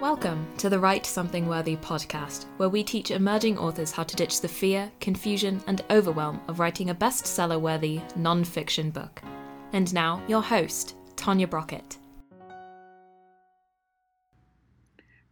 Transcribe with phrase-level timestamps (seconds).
[0.00, 4.42] Welcome to the Write Something Worthy podcast, where we teach emerging authors how to ditch
[4.42, 9.22] the fear, confusion, and overwhelm of writing a bestseller worthy non fiction book.
[9.72, 11.96] And now, your host, Tanya Brockett.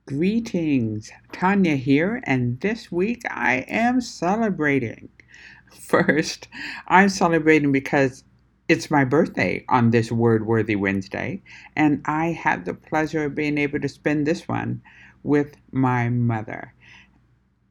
[0.07, 5.11] Greetings, Tanya here, and this week I am celebrating.
[5.79, 6.49] First,
[6.89, 8.25] I'm celebrating because
[8.69, 11.43] it's my birthday on this Word Worthy Wednesday,
[11.77, 14.83] and I had the pleasure of being able to spend this one
[15.23, 16.73] with my mother.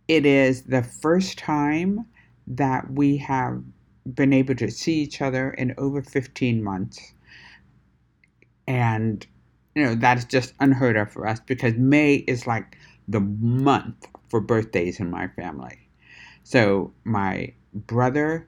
[0.07, 2.05] It is the first time
[2.45, 3.63] that we have
[4.13, 7.13] been able to see each other in over 15 months.
[8.67, 9.25] And,
[9.75, 14.41] you know, that's just unheard of for us because May is like the month for
[14.41, 15.89] birthdays in my family.
[16.43, 18.47] So my brother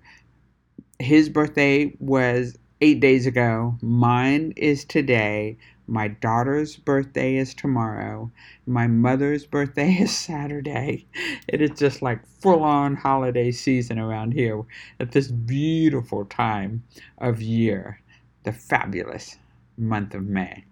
[1.00, 3.78] his birthday was eight days ago.
[3.82, 5.58] Mine is today.
[5.88, 8.32] My daughter's birthday is tomorrow.
[8.68, 11.08] My mother's birthday is Saturday.
[11.48, 14.64] It is just like full on holiday season around here
[15.00, 16.84] at this beautiful time
[17.20, 18.02] of year,
[18.44, 19.38] the fabulous
[19.78, 20.66] month of May.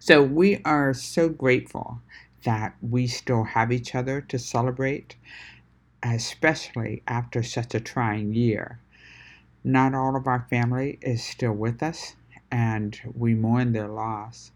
[0.00, 2.00] So we are so grateful
[2.44, 5.16] that we still have each other to celebrate
[6.04, 8.80] especially after such a trying year.
[9.64, 12.16] Not all of our family is still with us,
[12.50, 14.52] and we mourn their loss.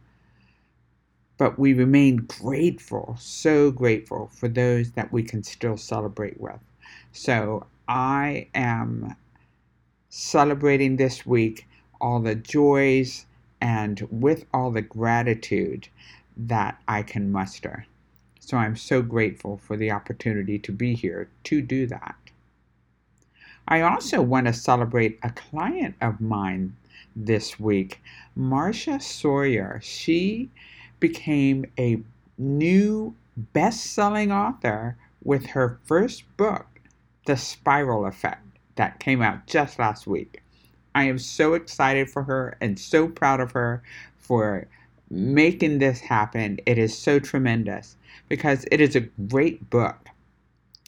[1.38, 6.60] But we remain grateful, so grateful for those that we can still celebrate with.
[7.12, 9.16] So I am
[10.10, 11.66] celebrating this week
[12.00, 13.26] all the joys
[13.60, 15.88] and with all the gratitude
[16.36, 17.86] that I can muster.
[18.48, 22.16] So I'm so grateful for the opportunity to be here to do that.
[23.68, 26.74] I also want to celebrate a client of mine
[27.14, 28.00] this week,
[28.34, 29.80] Marcia Sawyer.
[29.82, 30.48] She
[30.98, 32.00] became a
[32.38, 36.80] new best selling author with her first book,
[37.26, 40.42] The Spiral Effect, that came out just last week.
[40.94, 43.82] I am so excited for her and so proud of her
[44.16, 44.66] for
[45.10, 46.60] making this happen.
[46.66, 47.96] It is so tremendous
[48.28, 50.08] because it is a great book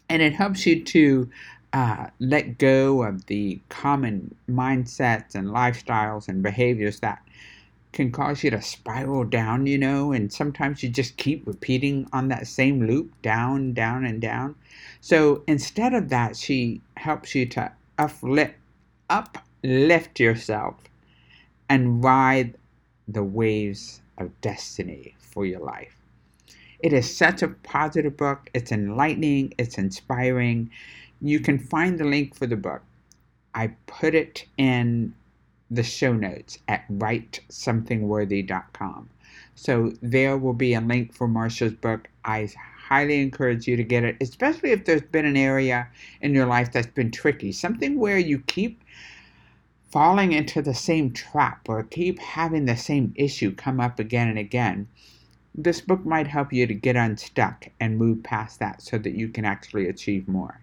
[0.09, 1.31] and it helps you to
[1.73, 7.23] uh, let go of the common mindsets and lifestyles and behaviors that
[7.93, 12.29] can cause you to spiral down, you know, and sometimes you just keep repeating on
[12.29, 14.55] that same loop down, down, and down.
[15.01, 18.55] So instead of that, she helps you to uplift,
[19.09, 20.77] uplift yourself
[21.69, 22.57] and ride
[23.09, 25.97] the waves of destiny for your life.
[26.81, 28.49] It is such a positive book.
[28.55, 30.71] It's enlightening, it's inspiring.
[31.21, 32.83] You can find the link for the book.
[33.55, 35.15] I put it in
[35.71, 39.11] the show notes at writesomethingworthy.com.
[39.55, 42.09] So there will be a link for Marcia's book.
[42.25, 42.49] I
[42.89, 45.89] highly encourage you to get it, especially if there's been an area
[46.23, 48.83] in your life that's been tricky, something where you keep
[49.91, 54.39] falling into the same trap or keep having the same issue come up again and
[54.39, 54.89] again
[55.55, 59.29] this book might help you to get unstuck and move past that so that you
[59.29, 60.61] can actually achieve more.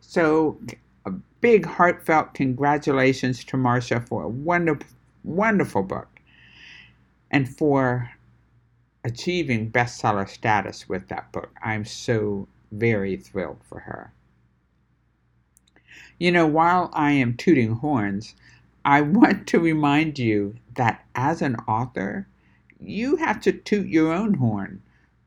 [0.00, 0.58] So,
[1.06, 4.86] a big heartfelt congratulations to Marcia for a wonderful,
[5.24, 6.08] wonderful book
[7.30, 8.10] and for
[9.04, 11.50] achieving bestseller status with that book.
[11.62, 14.12] I'm so very thrilled for her.
[16.18, 18.34] You know, while I am tooting horns,
[18.84, 22.26] I want to remind you that as an author,
[22.80, 24.82] you have to toot your own horn,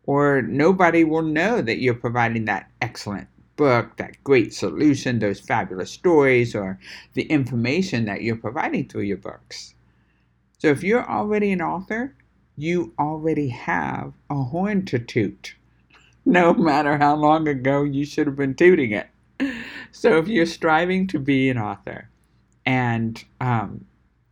[0.06, 5.92] or nobody will know that you're providing that excellent book, that great solution, those fabulous
[5.92, 6.80] stories, or
[7.14, 9.76] the information that you're providing through your books.
[10.58, 12.16] So if you're already an author,
[12.58, 15.56] you already have a horn to toot,
[16.26, 19.08] no matter how long ago you should have been tooting it.
[19.94, 22.10] So if you're striving to be an author
[22.66, 23.86] and um,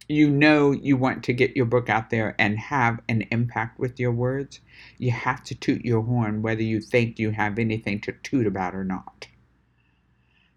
[0.10, 4.00] you know you want to get your book out there and have an impact with
[4.00, 4.60] your words,
[4.98, 8.74] you have to toot your horn whether you think you have anything to toot about
[8.74, 9.28] or not.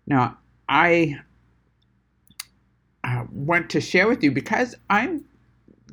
[0.06, 0.38] Now,
[0.70, 1.18] I
[3.04, 5.26] uh, want to share with you because I'm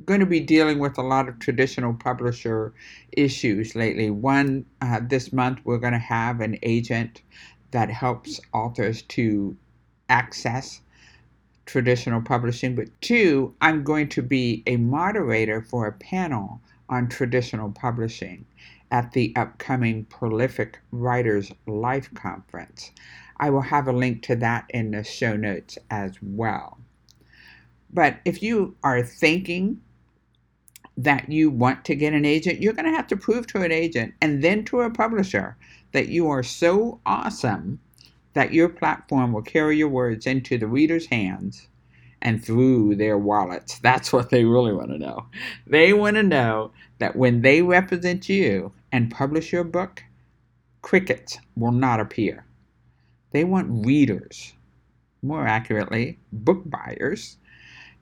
[0.05, 2.73] going to be dealing with a lot of traditional publisher
[3.11, 4.09] issues lately.
[4.09, 7.21] One, uh, this month, we're going to have an agent
[7.71, 9.57] that helps authors to
[10.09, 10.81] access
[11.65, 17.71] traditional publishing, but two, I'm going to be a moderator for a panel on traditional
[17.71, 18.45] publishing
[18.91, 22.91] at the upcoming Prolific Writers Life Conference.
[23.37, 26.77] I will have a link to that in the show notes as well.
[27.93, 29.81] But if you are thinking
[30.97, 33.71] that you want to get an agent, you're going to have to prove to an
[33.71, 35.57] agent and then to a publisher
[35.93, 37.79] that you are so awesome
[38.33, 41.67] that your platform will carry your words into the reader's hands
[42.21, 43.79] and through their wallets.
[43.79, 45.25] That's what they really want to know.
[45.67, 50.03] They want to know that when they represent you and publish your book,
[50.81, 52.45] crickets will not appear.
[53.31, 54.53] They want readers,
[55.21, 57.37] more accurately, book buyers,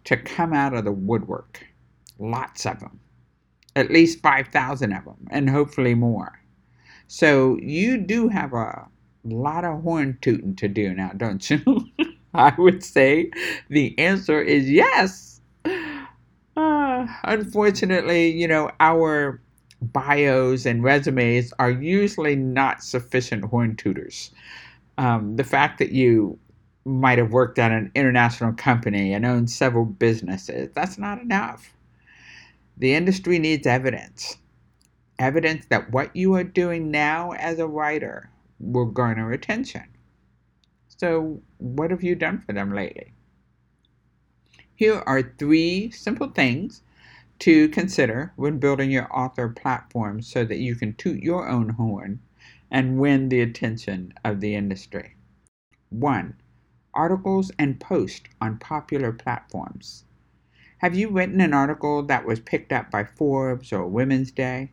[0.05, 1.67] to come out of the woodwork.
[2.19, 2.99] Lots of them.
[3.75, 6.39] At least 5,000 of them, and hopefully more.
[7.07, 8.87] So you do have a
[9.23, 11.63] lot of horn tooting to do now, don't you?
[12.33, 13.31] I would say
[13.69, 15.41] the answer is yes.
[16.55, 19.41] Uh, unfortunately, you know, our
[19.81, 24.31] bios and resumes are usually not sufficient horn tutors.
[24.97, 26.37] Um, the fact that you
[26.85, 31.73] might have worked at an international company and owned several businesses, that's not enough.
[32.79, 34.37] The industry needs evidence.
[35.19, 39.83] Evidence that what you are doing now as a writer will garner attention.
[40.87, 43.11] So, what have you done for them lately?
[44.73, 46.81] Here are three simple things
[47.39, 52.21] to consider when building your author platform so that you can toot your own horn
[52.71, 55.17] and win the attention of the industry.
[55.89, 56.33] 1.
[56.93, 60.05] Articles and posts on popular platforms.
[60.79, 64.71] Have you written an article that was picked up by Forbes or Women's Day?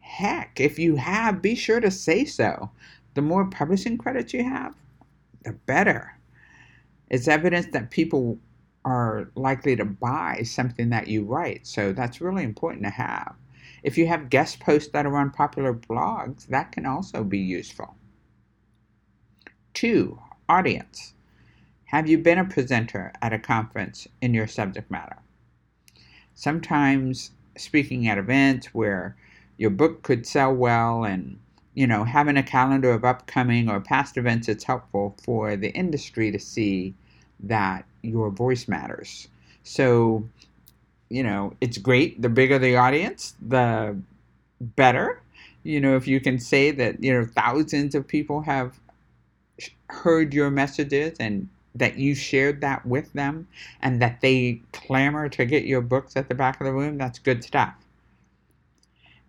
[0.00, 2.70] Heck, if you have, be sure to say so.
[3.14, 4.74] The more publishing credits you have,
[5.44, 6.18] the better.
[7.08, 8.38] It's evidence that people
[8.84, 11.68] are likely to buy something that you write.
[11.68, 13.36] So that's really important to have.
[13.84, 17.94] If you have guest posts that are on popular blogs, that can also be useful.
[19.72, 20.18] Two,
[20.48, 21.14] audience.
[21.84, 25.18] Have you been a presenter at a conference in your subject matter?
[26.38, 29.16] Sometimes speaking at events where
[29.56, 31.40] your book could sell well and
[31.74, 36.30] you know, having a calendar of upcoming or past events, it's helpful for the industry
[36.30, 36.94] to see
[37.40, 39.26] that your voice matters.
[39.64, 40.28] So,
[41.08, 42.22] you know, it's great.
[42.22, 43.96] The bigger the audience, the
[44.60, 45.22] better.
[45.64, 48.78] You know, if you can say that, you know, thousands of people have
[49.88, 53.48] heard your messages and that you shared that with them
[53.82, 57.18] and that they clamor to get your books at the back of the room, that's
[57.18, 57.74] good stuff.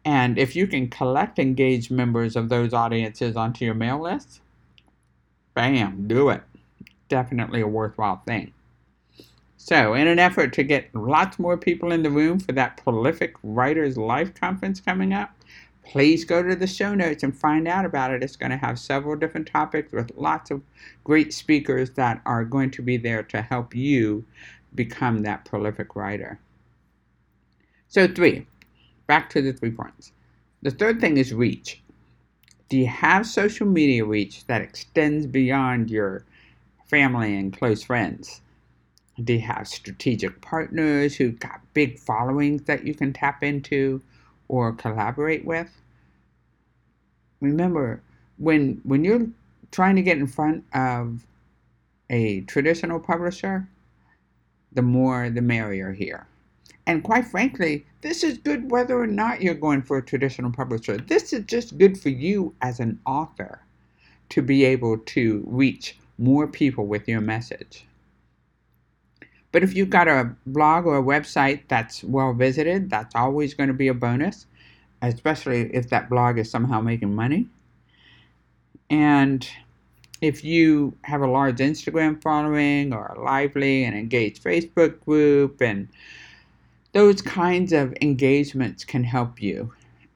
[0.06, 4.42] And if you can collect engaged members of those audiences onto your mail list,
[5.54, 6.42] bam, do it.
[7.10, 8.54] Definitely a worthwhile thing.
[9.57, 13.36] So, in an effort to get lots more people in the room for that prolific
[13.44, 15.31] Writers Life conference coming up,
[15.89, 18.21] please go to the show notes and find out about it.
[18.21, 20.62] It's going to have several different topics with lots of
[21.03, 24.24] great speakers that are going to be there to help you
[24.75, 26.39] become that prolific writer.
[27.88, 28.45] So, three,
[29.07, 30.12] back to the three points.
[30.62, 31.81] The third thing is reach.
[32.69, 36.24] Do you have social media reach that extends beyond your
[36.86, 38.41] family and close friends?
[39.24, 44.03] Do you have strategic partners who've got big followings that you can tap into
[44.50, 45.69] or collaborate with?
[47.40, 48.01] Remember,
[48.38, 49.28] when when you're
[49.72, 51.25] trying to get in front of
[52.10, 53.69] a traditional publisher,
[54.74, 56.28] the more the merrier here.
[56.86, 60.98] And quite frankly, this is good whether or not you're going for a traditional publisher.
[60.98, 63.62] This is just good for you as an author
[64.29, 67.86] to be able to reach more people with your message.
[69.51, 73.68] But if you've got a blog or a website that's well visited, that's always going
[73.68, 74.46] to be a bonus,
[75.01, 77.48] especially if that blog is somehow making money.
[78.89, 79.48] And
[80.22, 85.88] if you have a large Instagram following or a lively and engaged Facebook group and
[86.91, 89.72] those kinds of engagements can help you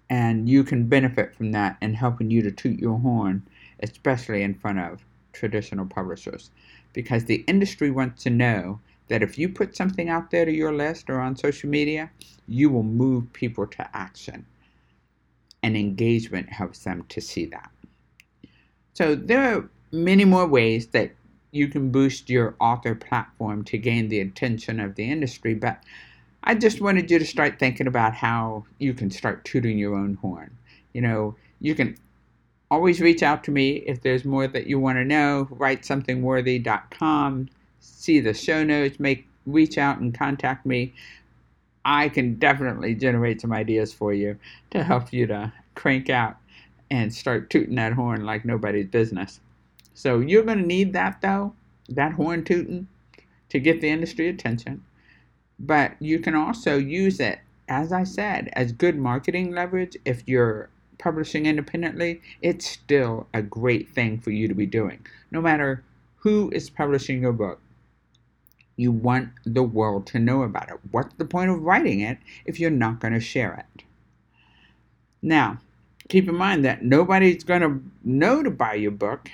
[0.09, 3.43] and you can benefit from that and helping you to toot your horn
[3.81, 6.51] especially in front of traditional publishers
[6.93, 10.73] because the industry wants to know that if you put something out there to your
[10.73, 12.09] list or on social media
[12.47, 14.45] you will move people to action
[15.61, 17.69] and engagement helps them to see that
[18.93, 21.11] so there are many more ways that
[21.51, 25.81] you can boost your author platform to gain the attention of the industry but
[26.45, 30.15] I just wanted you to start thinking about how you can start tooting your own
[30.15, 30.57] horn.
[30.91, 31.95] You know, you can
[32.69, 35.47] always reach out to me if there's more that you want to know.
[35.51, 37.49] WriteSomethingWorthy.com.
[37.85, 38.99] See the show notes.
[38.99, 40.93] Make reach out and contact me.
[41.85, 44.37] I can definitely generate some ideas for you
[44.71, 46.37] to help you to crank out
[46.89, 49.41] and start tooting that horn like nobody's business.
[49.93, 51.53] So you're going to need that though,
[51.89, 52.87] that horn tooting,
[53.49, 54.83] to get the industry attention
[55.59, 60.69] but you can also use it as I said, as good marketing leverage, if you're
[60.97, 65.05] publishing independently, it's still a great thing for you to be doing.
[65.31, 65.83] No matter
[66.17, 67.61] who is publishing your book,
[68.75, 70.79] you want the world to know about it.
[70.91, 73.83] What's the point of writing it if you're not going to share it?
[75.21, 75.59] Now,
[76.09, 79.29] keep in mind that nobody's going to know to buy your book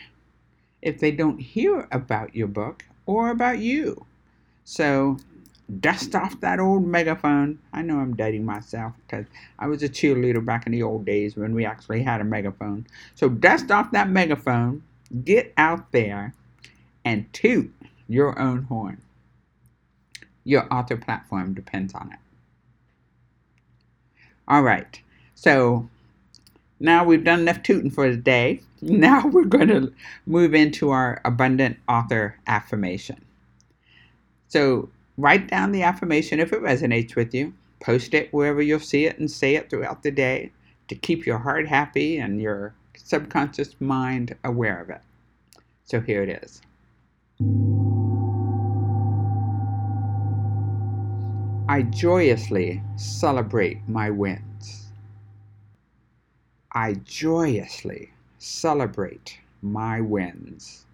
[0.82, 4.06] if they don't hear about your book or about you.
[4.66, 5.18] So,
[5.80, 7.60] dust off that old megaphone.
[7.74, 9.26] I know I'm dating myself because
[9.58, 12.86] I was a cheerleader back in the old days when we actually had a megaphone.
[13.16, 14.84] So, dust off that megaphone,
[15.24, 16.34] get out there,
[17.04, 17.74] and toot
[18.08, 19.02] your own horn
[20.44, 22.20] your author platform depends on it.
[24.48, 25.00] All right,
[25.36, 25.88] so
[26.80, 28.62] now we've done enough tooting for the day.
[28.82, 29.92] Now we're going to
[30.26, 33.26] move into our abundant author affirmation.
[34.48, 37.54] So write down the affirmation if it resonates with you.
[37.82, 40.52] Post it wherever you'll see it and say it throughout the day
[40.88, 45.02] to keep your heart happy and your subconscious mind aware of it.
[45.84, 46.62] So here it is.
[51.70, 54.88] I joyously celebrate my wins.
[56.74, 58.10] I joyously
[58.40, 60.88] celebrate my wins.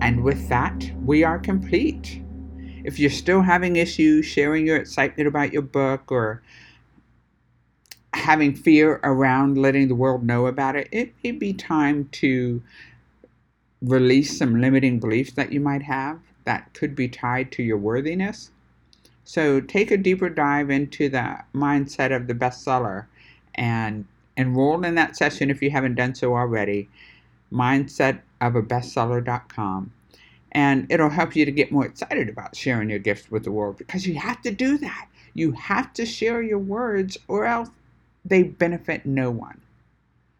[0.00, 2.22] And with that, we are complete.
[2.84, 6.44] If you're still having issues sharing your excitement about your book or
[8.12, 12.62] having fear around letting the world know about it, it may be time to
[13.82, 18.50] release some limiting beliefs that you might have that could be tied to your worthiness.
[19.24, 23.06] So take a deeper dive into the mindset of the bestseller
[23.54, 24.04] and
[24.36, 26.90] enroll in that session if you haven't done so already.
[27.52, 29.92] Mindsetofabestseller.com.
[30.52, 33.78] And it'll help you to get more excited about sharing your gifts with the world
[33.78, 35.08] because you have to do that.
[35.32, 37.70] You have to share your words or else
[38.24, 39.60] they benefit no one.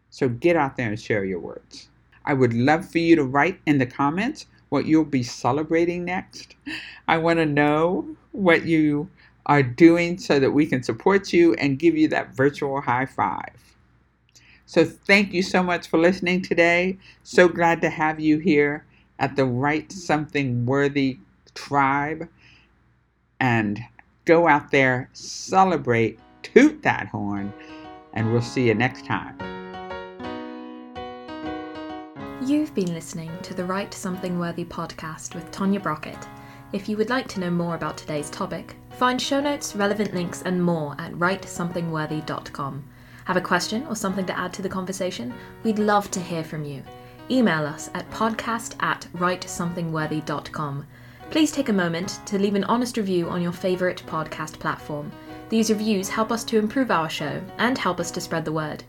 [0.09, 1.89] So get out there and share your words.
[2.25, 6.55] I would love for you to write in the comments what you'll be celebrating next.
[7.07, 9.09] I want to know what you
[9.45, 13.55] are doing so that we can support you and give you that virtual high five.
[14.65, 16.97] So, thank you so much for listening today.
[17.21, 18.83] So glad to have you here
[19.19, 21.19] at the Write Something Worthy
[21.53, 22.27] tribe.
[23.39, 23.79] And
[24.25, 27.53] go out there, celebrate, toot that horn,
[28.13, 29.54] and we'll see you next time.
[32.45, 36.27] You've been listening to the Write Something Worthy podcast with Tanya Brockett.
[36.73, 40.43] If you would like to know more about today's topic, find show notes, relevant links,
[40.43, 42.83] and more at writesomethingworthy.com.
[43.25, 45.33] Have a question or something to add to the conversation?
[45.63, 46.83] We'd love to hear from you.
[47.31, 50.85] Email us at podcast at writesomethingworthy.com.
[51.31, 55.11] Please take a moment to leave an honest review on your favourite podcast platform.
[55.49, 58.83] These reviews help us to improve our show and help us to spread the word.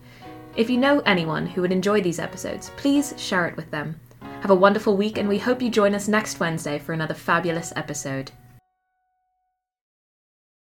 [0.57, 3.99] If you know anyone who would enjoy these episodes, please share it with them.
[4.41, 7.71] Have a wonderful week, and we hope you join us next Wednesday for another fabulous
[7.75, 8.31] episode.